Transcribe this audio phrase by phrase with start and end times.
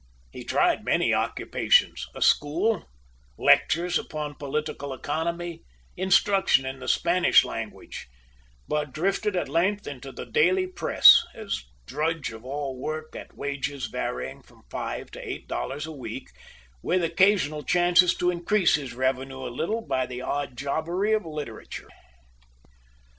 [0.31, 2.89] He tried many occupations, a school,
[3.37, 5.61] lectures upon political economy,
[5.95, 8.07] instruction in the Spanish language;
[8.67, 13.85] but drifted at length into the daily press as drudge of all work, at wages
[13.85, 16.29] varying from five to eight dollars a week,
[16.81, 21.89] with occasional chances to increase his revenue a little by the odd jobbery of literature.